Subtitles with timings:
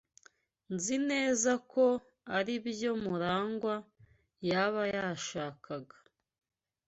[0.73, 1.85] Nzi neza ko
[2.37, 3.75] aribyo Murangwa
[4.49, 5.97] yaba yashakaga.